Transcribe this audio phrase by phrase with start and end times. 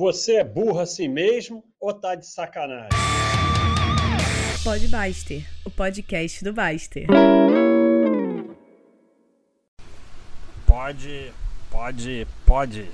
[0.00, 2.88] Você é burro assim mesmo ou tá de sacanagem?
[4.64, 7.06] Pode Baster, o podcast do Baster.
[10.66, 11.30] Pode,
[11.70, 12.90] pode, pode.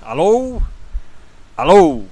[0.00, 0.62] Alô?
[1.54, 2.04] Alô?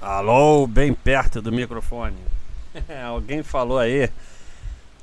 [0.00, 2.22] Alô, bem perto do microfone.
[3.04, 4.08] Alguém falou aí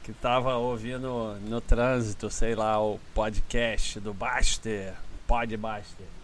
[0.04, 4.94] que tava ouvindo no trânsito, sei lá, o podcast do Baster,
[5.28, 6.23] Pod Baster.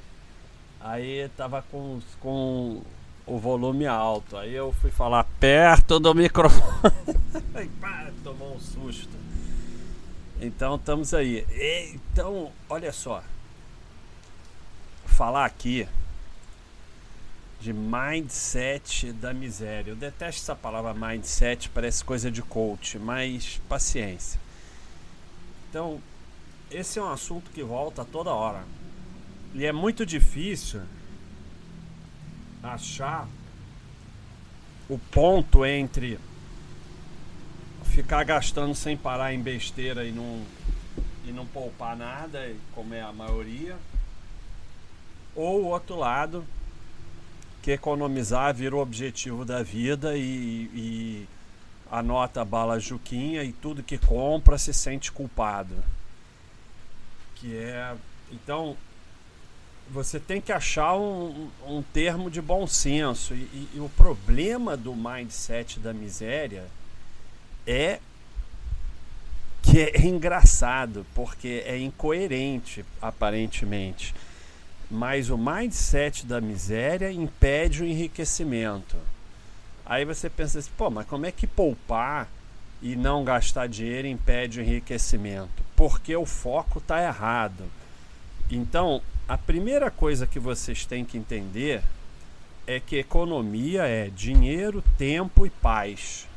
[0.79, 2.81] Aí tava com, com
[3.25, 4.37] o volume alto.
[4.37, 6.93] Aí eu fui falar perto do microfone.
[7.79, 9.17] Pá, tomou um susto.
[10.41, 11.45] Então estamos aí.
[11.93, 13.23] Então, olha só.
[15.05, 15.87] Falar aqui
[17.59, 19.91] de mindset da miséria.
[19.91, 24.39] Eu detesto essa palavra mindset, parece coisa de coach, mas paciência.
[25.69, 26.01] Então,
[26.71, 28.63] esse é um assunto que volta toda hora.
[29.53, 30.81] E é muito difícil
[32.61, 33.27] achar
[34.87, 36.19] o ponto entre
[37.85, 40.43] ficar gastando sem parar em besteira e não,
[41.25, 43.75] e não poupar nada, como é a maioria,
[45.35, 46.45] ou o outro lado,
[47.61, 51.27] que economizar vira o objetivo da vida e, e
[51.91, 55.75] anota a bala Juquinha e tudo que compra se sente culpado.
[57.35, 57.95] Que é.
[58.31, 58.77] Então,
[59.91, 63.33] você tem que achar um, um termo de bom senso.
[63.33, 66.65] E, e, e, o problema do mindset da miséria
[67.65, 67.99] é
[69.61, 74.13] que é engraçado, porque é incoerente, aparentemente.
[74.89, 78.97] Mas o mindset da miséria impede o enriquecimento.
[79.85, 82.27] Aí você pensa assim, pô, mas como é que poupar
[82.81, 85.63] e não gastar dinheiro impede o enriquecimento?
[85.75, 87.65] Porque o foco está errado.
[88.49, 91.83] Então, a primeira coisa que vocês têm que entender
[92.65, 96.27] é que economia é dinheiro, tempo e paz.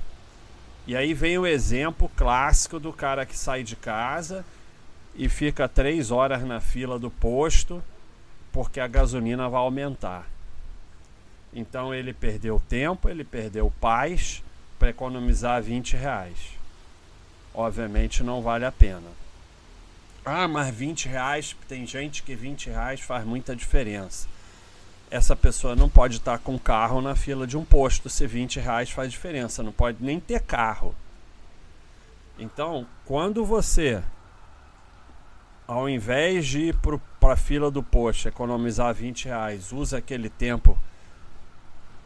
[0.86, 4.44] E aí vem o exemplo clássico do cara que sai de casa
[5.14, 7.82] e fica três horas na fila do posto
[8.52, 10.26] porque a gasolina vai aumentar.
[11.50, 14.42] Então ele perdeu tempo, ele perdeu paz
[14.78, 16.36] para economizar 20 reais.
[17.54, 19.21] Obviamente não vale a pena.
[20.24, 24.28] Ah, mas 20 reais, tem gente que 20 reais faz muita diferença.
[25.10, 28.90] Essa pessoa não pode estar com carro na fila de um posto se 20 reais
[28.90, 29.62] faz diferença.
[29.62, 30.94] Não pode nem ter carro.
[32.38, 34.02] Então, quando você,
[35.66, 36.76] ao invés de ir
[37.20, 40.78] para a fila do posto, economizar 20 reais, usa aquele tempo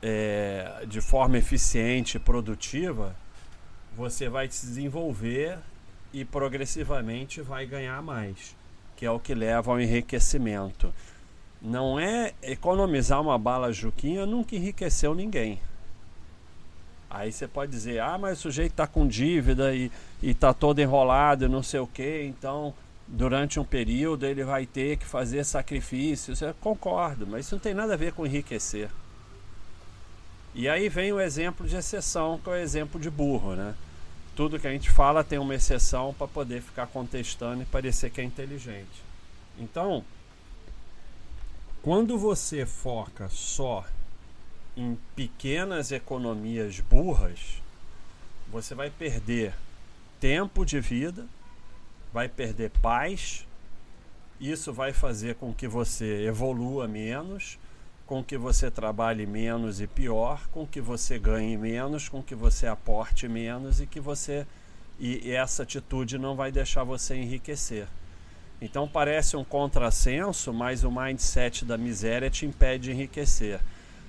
[0.03, 3.15] é, de forma eficiente e produtiva,
[3.94, 5.59] você vai se desenvolver
[6.16, 8.56] e progressivamente vai ganhar mais,
[8.97, 10.91] que é o que leva ao enriquecimento.
[11.60, 15.60] Não é economizar uma bala Juquinha nunca enriqueceu ninguém.
[17.10, 19.91] Aí você pode dizer, ah, mas o sujeito está com dívida e
[20.22, 22.72] está todo enrolado e não sei o que, então
[23.06, 26.41] durante um período ele vai ter que fazer sacrifícios.
[26.41, 28.88] Eu concordo, mas isso não tem nada a ver com enriquecer.
[30.55, 33.75] E aí vem o exemplo de exceção, que é o exemplo de burro, né?
[34.37, 38.21] Tudo que a gente fala tem uma exceção para poder ficar contestando e parecer que
[38.21, 39.03] é inteligente.
[39.59, 40.05] Então,
[41.83, 43.83] quando você foca só
[44.77, 47.63] em pequenas economias burras,
[48.49, 49.55] você vai perder
[50.21, 51.27] tempo de vida,
[52.13, 53.47] vai perder paz,
[54.39, 57.59] isso vai fazer com que você evolua menos
[58.06, 62.67] com que você trabalhe menos e pior, com que você ganhe menos, com que você
[62.67, 64.47] aporte menos e que você
[64.99, 67.87] e, essa atitude não vai deixar você enriquecer.
[68.61, 73.61] Então parece um contrassenso, mas o mindset da miséria te impede de enriquecer.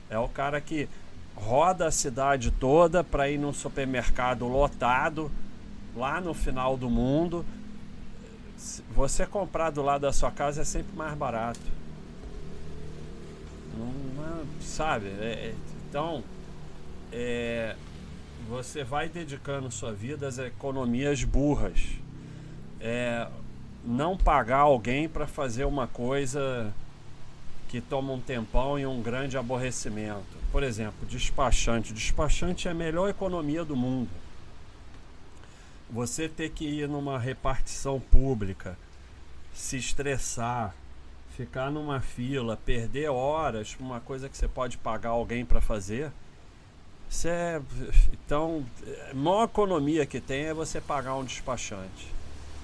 [0.09, 0.87] É o cara que
[1.35, 5.29] roda a cidade toda para ir num supermercado lotado
[5.95, 7.45] lá no final do mundo.
[8.95, 11.76] Você comprar do lado da sua casa é sempre mais barato.
[13.75, 15.07] Não, sabe?
[15.07, 15.55] É, é,
[15.89, 16.23] então,
[17.11, 17.75] é,
[18.47, 21.81] você vai dedicando sua vida às economias burras.
[22.79, 23.27] É,
[23.83, 26.73] não pagar alguém para fazer uma coisa
[27.67, 30.37] que toma um tempão e um grande aborrecimento.
[30.51, 31.93] Por exemplo, despachante.
[31.93, 34.09] Despachante é a melhor economia do mundo.
[35.89, 38.77] Você ter que ir numa repartição pública,
[39.53, 40.75] se estressar,
[41.37, 46.11] ficar numa fila, perder horas, uma coisa que você pode pagar alguém para fazer.
[47.07, 47.61] Isso é,
[48.11, 48.65] então,
[49.11, 52.11] a maior economia que tem é você pagar um despachante.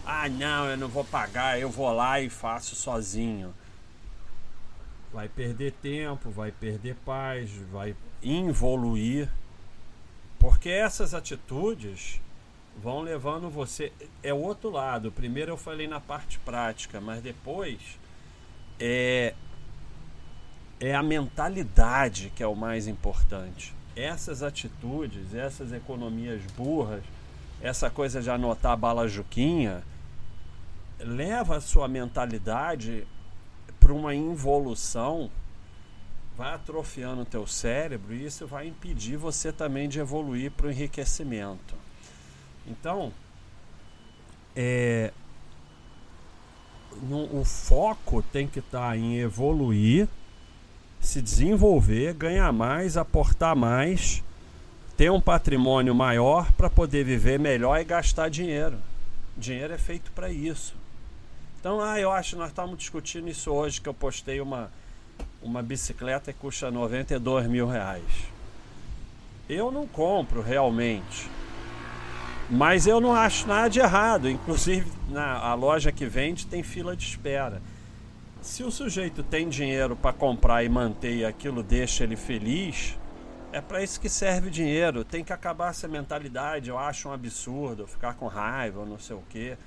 [0.03, 3.53] Ah, não, eu não vou pagar, eu vou lá e faço sozinho.
[5.13, 9.29] vai perder tempo, vai perder paz, vai involuir,
[10.39, 12.19] porque essas atitudes
[12.81, 13.91] vão levando você.
[14.23, 15.11] É o outro lado.
[15.11, 18.01] Primeiro eu falei na parte prática, mas depois
[18.79, 19.33] é,
[20.79, 23.73] é a mentalidade que é o mais importante.
[23.95, 27.03] Essas atitudes, essas economias burras,
[27.61, 29.83] essa coisa de anotar bala juquinha,
[30.99, 33.07] leva a sua mentalidade
[33.79, 35.29] para uma involução,
[36.35, 40.71] vai atrofiando o teu cérebro e isso vai impedir você também de evoluir para o
[40.71, 41.75] enriquecimento.
[42.65, 43.13] Então,
[44.55, 45.11] é,
[47.11, 50.07] o foco tem que estar tá em evoluir,
[50.99, 54.23] se desenvolver, ganhar mais, aportar mais,
[54.95, 58.77] ter um patrimônio maior para poder viver melhor e gastar dinheiro.
[59.37, 60.75] Dinheiro é feito para isso.
[61.59, 64.71] Então, ah, eu acho que nós estamos discutindo isso hoje, que eu postei uma,
[65.41, 68.03] uma bicicleta que custa 92 mil reais.
[69.49, 71.29] Eu não compro realmente.
[72.49, 74.29] Mas eu não acho nada de errado.
[74.29, 77.61] Inclusive, na a loja que vende tem fila de espera.
[78.41, 82.97] Se o sujeito tem dinheiro para comprar e manter e aquilo deixa ele feliz,
[83.53, 85.05] é para isso que serve dinheiro.
[85.05, 86.69] Tem que acabar essa mentalidade.
[86.69, 89.57] Eu acho um absurdo ficar com raiva, não sei o quê.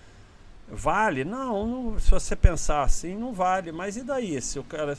[0.69, 1.25] Vale?
[1.25, 3.73] Não, não, se você pensar assim, não vale.
[3.73, 4.40] Mas e daí?
[4.40, 4.96] Se o cara.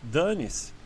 [0.00, 0.77] Dane-se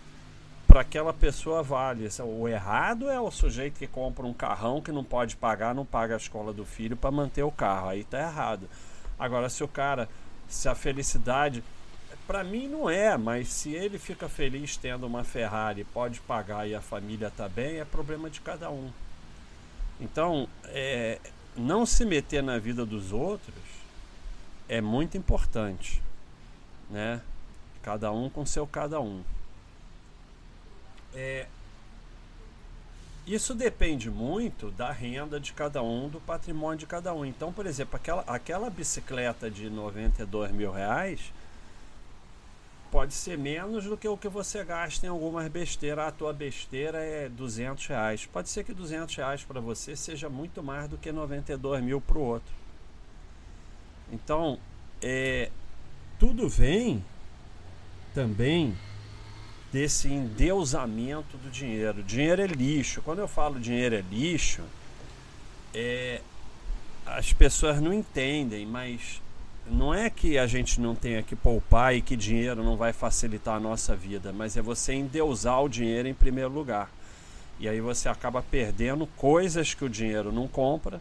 [0.73, 2.09] para aquela pessoa vale.
[2.25, 6.15] O errado é o sujeito que compra um carrão que não pode pagar, não paga
[6.15, 7.91] a escola do filho para manter o carro.
[7.91, 8.67] Aí tá errado.
[9.19, 10.09] Agora, se o cara,
[10.49, 11.63] se a felicidade.
[12.27, 16.75] Para mim não é, mas se ele fica feliz tendo uma Ferrari, pode pagar e
[16.75, 18.91] a família tá bem, é problema de cada um.
[20.01, 21.19] Então, é,
[21.55, 23.55] não se meter na vida dos outros
[24.71, 26.03] é muito importante,
[26.89, 27.21] né?
[27.83, 29.23] Cada um com seu cada um.
[31.15, 31.47] É,
[33.27, 37.25] isso depende muito da renda de cada um, do patrimônio de cada um.
[37.25, 41.33] Então, por exemplo, aquela, aquela bicicleta de 92 mil reais
[42.91, 46.09] pode ser menos do que o que você gasta em algumas besteiras.
[46.09, 48.27] A tua besteira é 200 reais.
[48.27, 52.19] Pode ser que 200 reais para você seja muito mais do que 92 mil para
[52.19, 52.53] o outro.
[54.13, 54.59] Então,
[55.01, 55.51] é,
[56.19, 57.03] tudo vem
[58.15, 58.77] também
[59.73, 62.03] desse endeusamento do dinheiro.
[62.03, 63.01] Dinheiro é lixo.
[63.03, 64.63] Quando eu falo dinheiro é lixo,
[65.75, 66.21] é,
[67.07, 69.23] as pessoas não entendem, mas
[69.67, 73.57] não é que a gente não tenha que poupar e que dinheiro não vai facilitar
[73.57, 76.91] a nossa vida, mas é você endeusar o dinheiro em primeiro lugar.
[77.59, 81.01] E aí você acaba perdendo coisas que o dinheiro não compra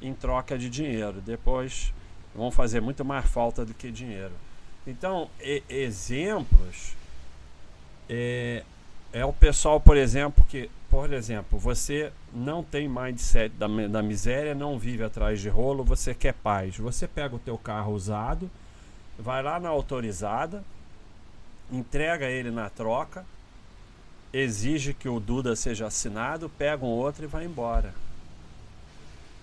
[0.00, 1.20] em troca de dinheiro.
[1.20, 1.92] Depois
[2.34, 4.32] vão fazer muito mais falta do que dinheiro.
[4.86, 5.30] Então,
[5.68, 6.94] exemplos
[8.14, 8.62] é,
[9.10, 14.54] é o pessoal, por exemplo, que, por exemplo, você não tem mindset da, da miséria,
[14.54, 16.76] não vive atrás de rolo, você quer paz.
[16.76, 18.50] Você pega o teu carro usado,
[19.18, 20.62] vai lá na autorizada,
[21.70, 23.24] entrega ele na troca,
[24.30, 27.94] exige que o Duda seja assinado, pega um outro e vai embora.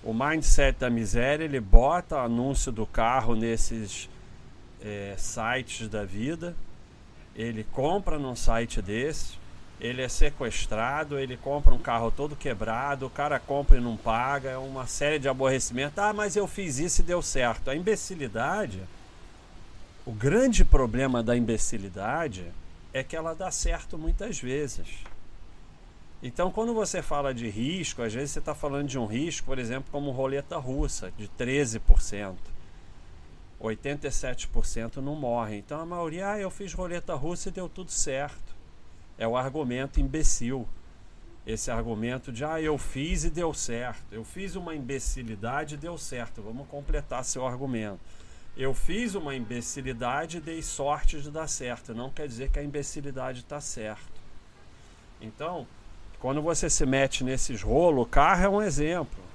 [0.03, 4.07] O mindset da miséria, ele bota anúncio do carro nesses
[4.79, 6.55] é, sites da vida,
[7.41, 9.37] ele compra num site desse,
[9.79, 14.49] ele é sequestrado, ele compra um carro todo quebrado, o cara compra e não paga,
[14.49, 15.97] é uma série de aborrecimentos.
[15.97, 17.69] Ah, mas eu fiz isso e deu certo.
[17.69, 18.83] A imbecilidade,
[20.05, 22.43] o grande problema da imbecilidade
[22.93, 24.87] é que ela dá certo muitas vezes.
[26.21, 29.57] Então, quando você fala de risco, às vezes você está falando de um risco, por
[29.57, 32.35] exemplo, como roleta russa, de 13%.
[33.61, 35.59] 87% não morrem.
[35.59, 38.55] Então a maioria, ah, eu fiz roleta russa e deu tudo certo.
[39.17, 40.67] É o argumento imbecil.
[41.45, 44.05] Esse argumento de, ah, eu fiz e deu certo.
[44.11, 46.41] Eu fiz uma imbecilidade e deu certo.
[46.41, 47.99] Vamos completar seu argumento.
[48.55, 51.93] Eu fiz uma imbecilidade e dei sorte de dar certo.
[51.93, 54.19] Não quer dizer que a imbecilidade está certo.
[55.21, 55.67] Então,
[56.19, 59.28] quando você se mete nesses rolos, o carro é um exemplo.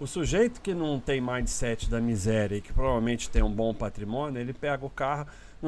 [0.00, 4.40] O sujeito que não tem mindset da miséria e que provavelmente tem um bom patrimônio,
[4.40, 5.26] ele pega o carro.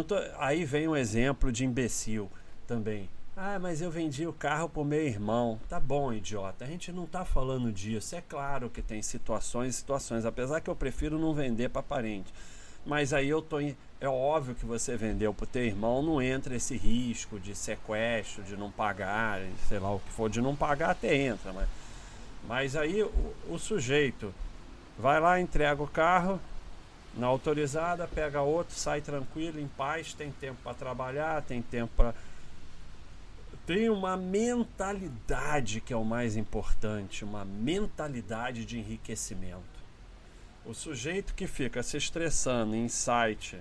[0.08, 2.30] Tô, aí vem um exemplo de imbecil
[2.66, 3.10] também.
[3.36, 5.60] Ah, mas eu vendi o carro pro meu irmão.
[5.68, 6.64] Tá bom, idiota.
[6.64, 8.16] A gente não tá falando disso.
[8.16, 12.32] É claro que tem situações situações, apesar que eu prefiro não vender para parente.
[12.86, 16.56] Mas aí eu tô em, é óbvio que você vendeu pro teu irmão, não entra
[16.56, 20.92] esse risco de sequestro, de não pagar, sei lá o que for, de não pagar
[20.92, 21.68] até entra, mas
[22.46, 24.32] mas aí o, o sujeito
[24.98, 26.40] vai lá, entrega o carro,
[27.14, 32.14] Na autorizada, pega outro, sai tranquilo, em paz, tem tempo para trabalhar, tem tempo para.
[33.66, 39.82] Tem uma mentalidade que é o mais importante, uma mentalidade de enriquecimento.
[40.64, 43.58] O sujeito que fica se estressando em site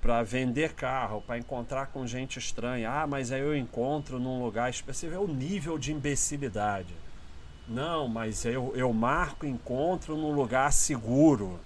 [0.00, 4.70] para vender carro, para encontrar com gente estranha, ah, mas aí eu encontro num lugar
[4.70, 6.94] específico, é o nível de imbecilidade.
[7.68, 11.60] Não, mas eu, eu marco encontro num lugar seguro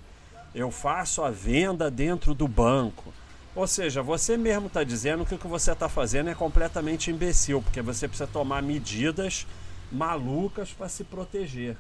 [0.56, 3.12] eu faço a venda dentro do banco.
[3.54, 7.60] Ou seja, você mesmo está dizendo que o que você está fazendo é completamente imbecil,
[7.60, 9.46] porque você precisa tomar medidas
[9.92, 11.76] malucas para se proteger.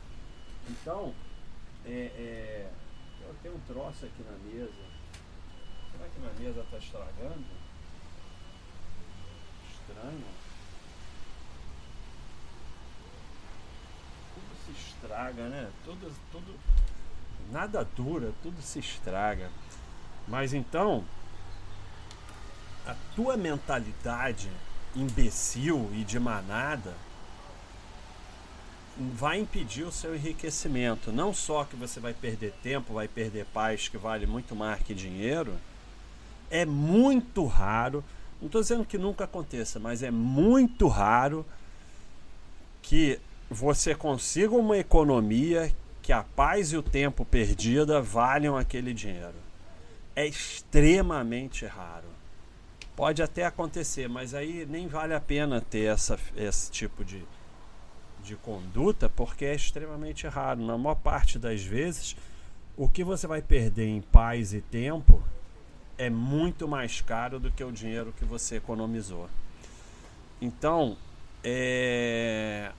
[0.68, 1.14] Então,
[1.86, 2.70] é, é,
[3.26, 4.70] eu tenho um troço aqui na mesa.
[5.92, 7.44] Será que minha mesa está estragando?
[9.72, 10.24] Estranho.
[14.34, 15.68] Tudo se estraga, né?
[15.84, 16.54] Tudo, tudo,
[17.50, 19.50] nada dura, tudo se estraga.
[20.26, 21.04] Mas então,
[22.86, 24.50] a tua mentalidade
[24.94, 26.94] imbecil e de manada
[28.98, 31.12] vai impedir o seu enriquecimento.
[31.12, 34.94] Não só que você vai perder tempo, vai perder paz, que vale muito mais que
[34.94, 35.54] dinheiro.
[36.50, 38.02] É muito raro,
[38.40, 41.44] não estou dizendo que nunca aconteça, mas é muito raro
[42.80, 45.72] que você consiga uma economia
[46.02, 49.34] que a paz e o tempo perdida valham aquele dinheiro.
[50.14, 52.08] É extremamente raro.
[52.94, 57.22] Pode até acontecer, mas aí nem vale a pena ter essa, esse tipo de,
[58.22, 60.64] de conduta, porque é extremamente raro.
[60.64, 62.16] Na maior parte das vezes,
[62.76, 65.22] o que você vai perder em paz e tempo
[65.98, 69.28] é muito mais caro do que o dinheiro que você economizou.
[70.40, 70.96] Então,
[71.42, 72.70] é,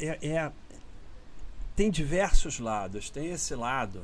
[0.00, 0.52] é, é,
[1.76, 3.10] tem diversos lados.
[3.10, 4.02] Tem esse lado.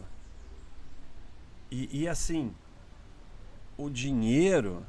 [1.70, 2.52] E, e assim,
[3.76, 4.84] o dinheiro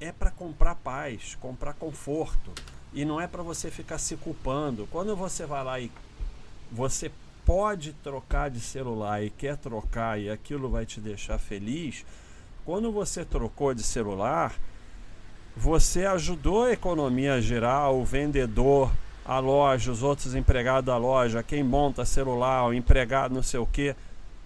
[0.00, 2.52] é para comprar paz, comprar conforto.
[2.92, 4.88] E não é para você ficar se culpando.
[4.90, 5.90] Quando você vai lá e
[6.70, 7.10] você
[7.44, 12.04] pode trocar de celular e quer trocar e aquilo vai te deixar feliz,
[12.64, 14.54] quando você trocou de celular,
[15.56, 18.90] você ajudou a economia geral, o vendedor
[19.24, 23.66] a loja, os outros empregados da loja, quem monta celular, o empregado não sei o
[23.66, 23.94] que.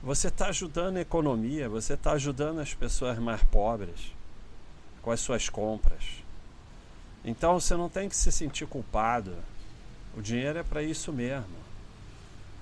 [0.03, 4.13] Você está ajudando a economia, você está ajudando as pessoas mais pobres
[5.01, 6.05] com as suas compras.
[7.25, 9.35] Então você não tem que se sentir culpado.
[10.17, 11.65] O dinheiro é para isso mesmo.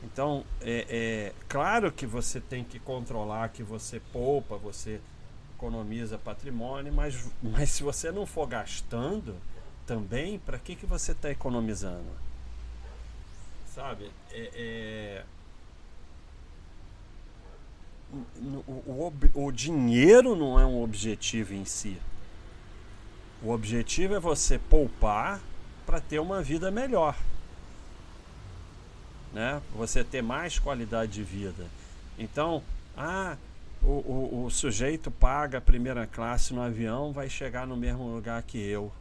[0.04, 5.00] Então, é, é, claro que você tem que controlar que você poupa, você
[5.56, 9.36] economiza patrimônio, mas, mas se você não for gastando,
[9.86, 12.10] também, para que, que você está economizando?
[13.74, 14.10] Sabe?
[14.30, 15.24] É, é...
[18.36, 21.98] O, o, o dinheiro não é um objetivo em si.
[23.42, 25.40] O objetivo é você poupar
[25.86, 27.16] para ter uma vida melhor.
[29.32, 29.62] Né?
[29.74, 31.66] Você ter mais qualidade de vida.
[32.18, 32.62] Então,
[32.96, 33.36] ah,
[33.82, 38.42] o, o, o sujeito paga a primeira classe no avião, vai chegar no mesmo lugar
[38.42, 38.92] que eu.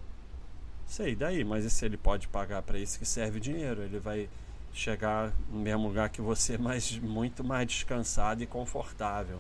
[0.92, 4.28] Sei, daí, mas se ele pode pagar para isso que serve dinheiro, ele vai
[4.74, 9.40] chegar no mesmo lugar que você, mas muito mais descansado e confortável.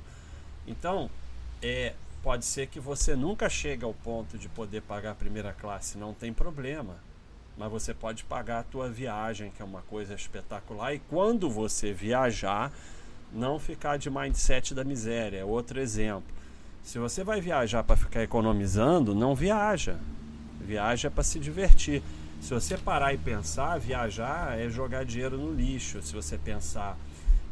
[0.66, 1.12] Então,
[1.62, 1.94] é,
[2.24, 6.14] pode ser que você nunca chegue ao ponto de poder pagar a primeira classe, não
[6.14, 6.96] tem problema.
[7.58, 11.92] Mas você pode pagar a tua viagem, que é uma coisa espetacular, e quando você
[11.92, 12.72] viajar,
[13.30, 15.40] não ficar de mindset da miséria.
[15.40, 16.34] É outro exemplo.
[16.82, 20.00] Se você vai viajar para ficar economizando, não viaja.
[20.72, 22.02] Viaja para se divertir.
[22.40, 26.02] Se você parar e pensar, viajar é jogar dinheiro no lixo.
[26.02, 26.98] Se você pensar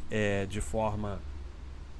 [0.09, 1.19] é, de forma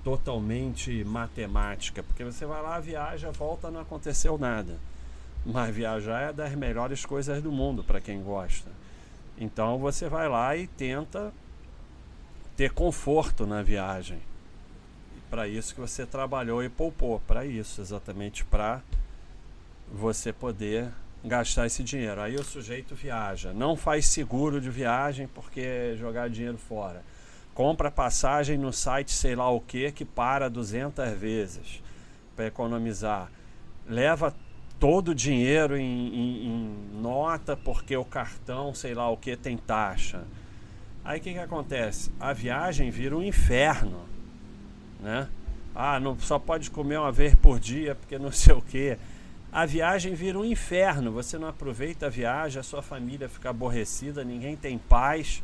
[0.01, 4.77] totalmente matemática, porque você vai lá, viaja, volta, não aconteceu nada.
[5.45, 8.71] Mas viajar é das melhores coisas do mundo para quem gosta.
[9.37, 11.33] Então você vai lá e tenta
[12.55, 14.21] ter conforto na viagem.
[15.29, 18.81] Para isso que você trabalhou e poupou, para isso, exatamente para
[19.91, 20.89] você poder
[21.23, 22.21] gastar esse dinheiro.
[22.21, 27.03] Aí o sujeito viaja, não faz seguro de viagem porque jogar dinheiro fora.
[27.53, 31.83] Compra passagem no site sei lá o que que para 200 vezes
[32.35, 33.29] para economizar.
[33.87, 34.33] Leva
[34.79, 39.57] todo o dinheiro em, em, em, nota porque o cartão sei lá o que tem
[39.57, 40.23] taxa.
[41.03, 42.11] Aí o que, que acontece?
[42.19, 44.05] A viagem vira um inferno,
[45.01, 45.27] né?
[45.75, 48.97] Ah, não só pode comer uma vez por dia porque não sei o que
[49.51, 51.11] a viagem vira um inferno.
[51.11, 55.43] Você não aproveita a viagem, a sua família fica aborrecida, ninguém tem paz.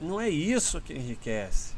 [0.00, 1.74] não é isso que enriquece.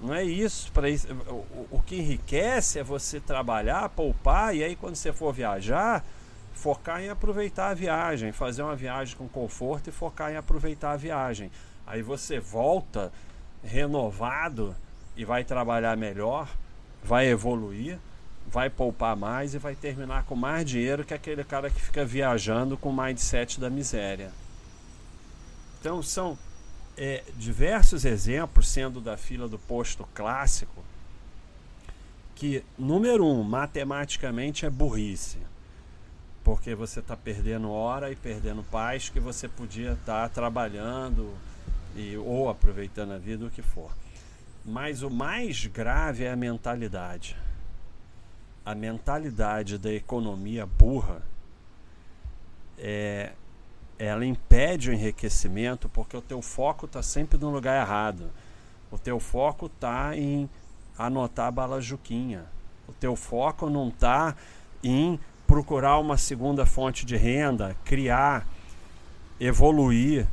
[0.00, 1.08] Não é isso para isso.
[1.12, 6.04] O, o que enriquece é você trabalhar, poupar e aí quando você for viajar,
[6.54, 10.96] focar em aproveitar a viagem, fazer uma viagem com conforto e focar em aproveitar a
[10.96, 11.50] viagem.
[11.86, 13.12] Aí você volta
[13.64, 14.74] renovado
[15.16, 16.48] e vai trabalhar melhor,
[17.02, 17.98] vai evoluir,
[18.56, 22.74] vai poupar mais e vai terminar com mais dinheiro que aquele cara que fica viajando
[22.74, 24.32] com o mindset da miséria.
[25.78, 26.38] Então são
[26.96, 30.82] é, diversos exemplos, sendo da fila do posto clássico,
[32.34, 35.36] que, número um, matematicamente é burrice.
[36.42, 41.30] Porque você está perdendo hora e perdendo paz que você podia estar tá trabalhando
[41.94, 43.90] e, ou aproveitando a vida, o que for.
[44.64, 47.36] Mas o mais grave é a mentalidade.
[48.66, 51.22] A mentalidade da economia burra
[52.76, 53.30] é,
[53.96, 58.28] ela impede o enriquecimento porque o teu foco está sempre no lugar errado.
[58.90, 60.50] O teu foco está em
[60.98, 62.44] anotar bala juquinha.
[62.88, 64.34] O teu foco não está
[64.82, 68.46] em procurar uma segunda fonte de renda, criar,
[69.38, 70.26] evoluir,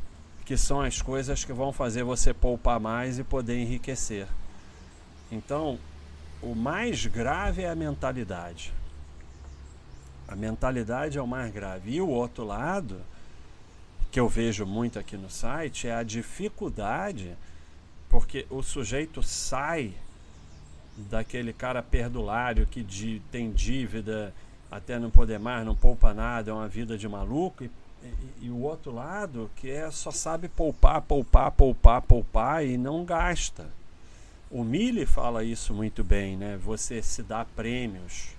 [0.44, 4.26] que são as coisas que vão fazer você poupar mais e poder enriquecer.
[5.30, 5.78] Então,
[6.44, 8.72] o mais grave é a mentalidade.
[10.28, 11.92] A mentalidade é o mais grave.
[11.92, 13.00] E o outro lado
[14.10, 17.34] que eu vejo muito aqui no site é a dificuldade,
[18.08, 19.92] porque o sujeito sai
[20.96, 24.32] daquele cara perdulário que de, tem dívida
[24.70, 27.70] até não poder mais, não poupa nada, é uma vida de maluco, e,
[28.02, 33.04] e, e o outro lado que é só sabe poupar, poupar, poupar, poupar e não
[33.04, 33.66] gasta.
[34.54, 36.56] O Mille fala isso muito bem, né?
[36.58, 38.36] Você se dá prêmios,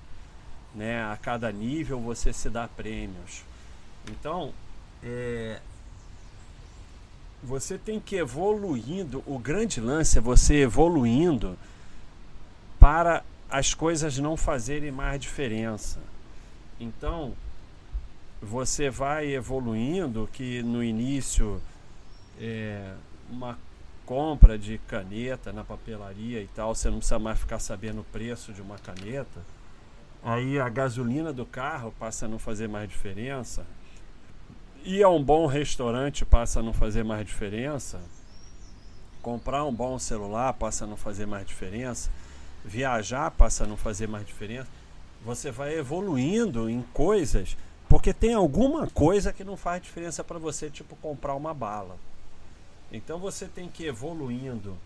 [0.74, 1.04] né?
[1.04, 3.44] A cada nível você se dá prêmios.
[4.10, 4.54] Então,
[5.04, 5.60] é,
[7.44, 9.26] você tem que evoluindo.
[9.28, 11.58] O grande lance é você evoluindo
[12.80, 16.00] para as coisas não fazerem mais diferença.
[16.80, 17.34] Então,
[18.42, 21.62] você vai evoluindo que no início
[22.40, 22.94] é,
[23.30, 23.60] uma
[24.06, 28.54] compra de caneta na papelaria e tal, você não precisa mais ficar sabendo o preço
[28.54, 29.42] de uma caneta.
[30.24, 33.66] Aí a gasolina do carro passa a não fazer mais diferença
[34.86, 38.00] ir a um bom restaurante passa a não fazer mais diferença.
[39.22, 42.12] Comprar um bom celular passa a não fazer mais diferença.
[42.64, 44.68] Viajar passa a não fazer mais diferença.
[45.26, 47.58] Você vai evoluindo em coisas,
[47.90, 51.98] porque tem alguma coisa que não faz diferença para você, tipo comprar uma bala.
[52.96, 54.78] Então você tem que ir evoluindo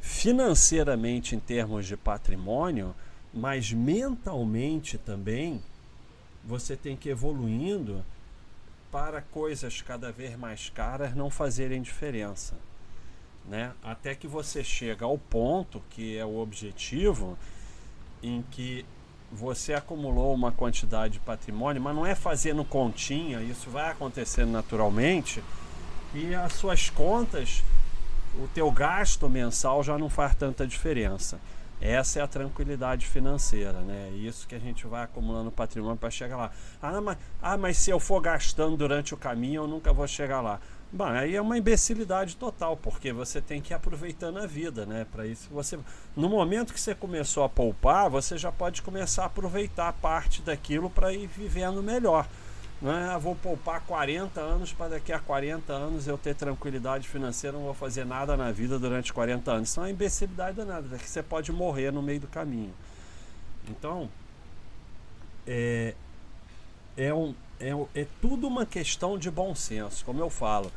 [0.00, 2.94] financeiramente em termos de patrimônio,
[3.32, 5.62] mas mentalmente também
[6.44, 8.04] você tem que ir evoluindo
[8.90, 12.56] para coisas cada vez mais caras não fazerem diferença.
[13.46, 13.72] Né?
[13.82, 17.38] Até que você chega ao ponto, que é o objetivo,
[18.22, 18.84] em que
[19.30, 25.42] você acumulou uma quantidade de patrimônio, mas não é fazendo continha, isso vai acontecendo naturalmente,
[26.14, 27.62] e as suas contas,
[28.36, 31.40] o teu gasto mensal já não faz tanta diferença.
[31.80, 34.10] Essa é a tranquilidade financeira, né?
[34.12, 36.50] É isso que a gente vai acumulando patrimônio para chegar lá.
[36.80, 40.40] Ah mas, ah, mas se eu for gastando durante o caminho, eu nunca vou chegar
[40.40, 40.60] lá.
[40.92, 45.04] Bom, aí é uma imbecilidade total, porque você tem que ir aproveitando a vida, né?
[45.10, 45.76] Para isso você,
[46.16, 50.88] no momento que você começou a poupar, você já pode começar a aproveitar parte daquilo
[50.88, 52.28] para ir vivendo melhor.
[52.84, 57.08] Não é, ah, vou poupar 40 anos para daqui a 40 anos eu ter tranquilidade
[57.08, 59.70] financeira, não vou fazer nada na vida durante 40 anos.
[59.70, 62.74] Isso é uma imbecilidade danada, que você pode morrer no meio do caminho.
[63.70, 64.10] Então,
[65.46, 65.94] é,
[66.94, 70.70] é, um, é, é tudo uma questão de bom senso, como eu falo.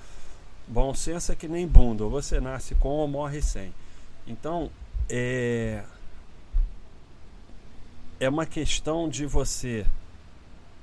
[0.66, 3.74] Bom senso é que nem bunda, você nasce com ou morre sem.
[4.26, 4.72] Então,
[5.10, 5.84] é,
[8.18, 9.86] é uma questão de você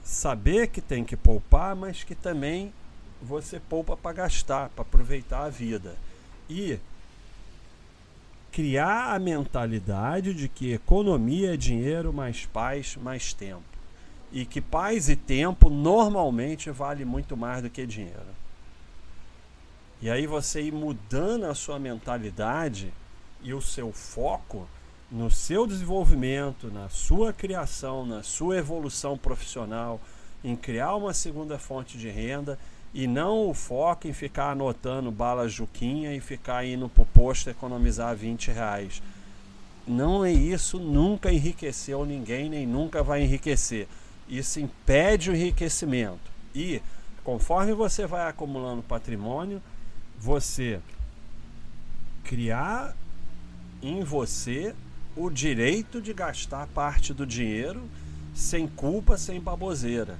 [0.05, 2.73] saber que tem que poupar, mas que também
[3.23, 5.97] você poupa para gastar, para aproveitar a vida.
[6.49, 6.79] E
[8.53, 13.65] criar a mentalidade de que economia é dinheiro mais paz mais tempo.
[14.31, 18.35] E que paz e tempo normalmente vale muito mais do que dinheiro.
[20.03, 22.93] E aí você ir mudando a sua mentalidade
[23.43, 24.69] e o seu foco
[25.15, 30.01] no seu desenvolvimento, na sua criação, na sua evolução profissional,
[30.43, 32.59] em criar uma segunda fonte de renda
[32.93, 37.49] e não o foco em ficar anotando bala juquinha e ficar indo para o posto
[37.49, 39.01] economizar 20 reais.
[39.87, 43.87] Não é isso, nunca enriqueceu ninguém, nem nunca vai enriquecer.
[44.29, 46.29] Isso impede o enriquecimento.
[46.53, 46.83] E
[47.23, 49.63] conforme você vai acumulando patrimônio,
[50.19, 50.81] você
[52.25, 52.97] criar
[53.81, 54.75] em você
[55.17, 57.89] o direito de gastar parte do dinheiro
[58.35, 60.19] sem culpa, sem baboseira.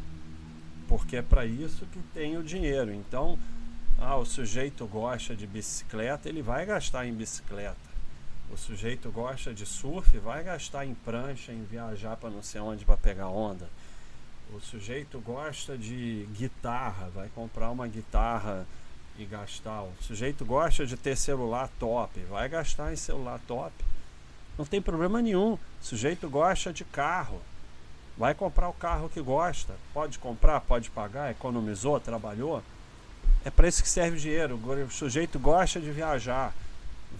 [0.87, 2.93] Porque é para isso que tem o dinheiro.
[2.93, 3.39] Então,
[3.99, 7.95] ah, o sujeito gosta de bicicleta, ele vai gastar em bicicleta.
[8.53, 12.85] O sujeito gosta de surf, vai gastar em prancha, em viajar para não sei onde
[12.85, 13.69] para pegar onda.
[14.55, 18.67] O sujeito gosta de guitarra, vai comprar uma guitarra
[19.19, 19.83] e gastar.
[19.83, 23.73] O sujeito gosta de ter celular top, vai gastar em celular top.
[24.57, 25.55] Não tem problema nenhum.
[25.55, 27.41] O sujeito gosta de carro,
[28.17, 29.75] vai comprar o carro que gosta.
[29.93, 32.63] Pode comprar, pode pagar, economizou, trabalhou.
[33.45, 34.57] É para isso que serve o dinheiro.
[34.57, 36.55] O sujeito gosta de viajar,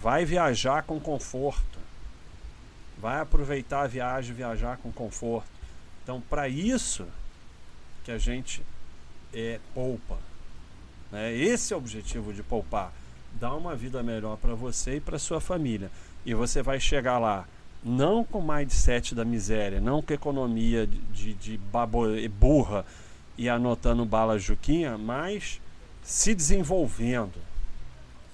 [0.01, 1.79] vai viajar com conforto.
[2.97, 5.49] Vai aproveitar a viagem, viajar com conforto.
[6.03, 7.05] Então, para isso
[8.03, 8.63] que a gente
[9.33, 10.17] é, poupa.
[11.11, 11.33] Né?
[11.33, 12.93] Esse é o objetivo de poupar.
[13.33, 15.91] Dar uma vida melhor para você e para sua família.
[16.25, 17.47] E você vai chegar lá
[17.83, 22.85] não com mindset da miséria, não com economia de, de, babo, burra
[23.37, 25.61] e anotando bala juquinha, mas
[26.03, 27.39] se desenvolvendo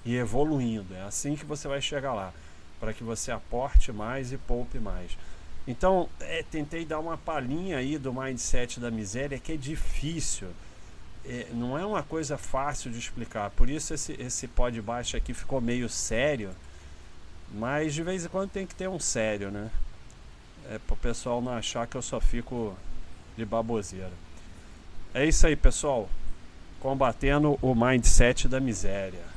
[0.04, 0.94] e evoluindo.
[0.94, 2.32] É assim que você vai chegar lá,
[2.80, 5.18] para que você aporte mais e poupe mais.
[5.68, 10.48] Então, é, tentei dar uma palhinha aí do mindset da miséria, que é difícil
[11.24, 13.50] é, não é uma coisa fácil de explicar.
[13.50, 16.50] Por isso esse, esse pó de baixo aqui ficou meio sério.
[17.52, 19.70] Mas de vez em quando tem que ter um sério, né?
[20.70, 22.76] É para o pessoal não achar que eu só fico
[23.36, 24.12] de baboseira.
[25.12, 26.08] É isso aí, pessoal.
[26.80, 29.31] Combatendo o mindset da miséria.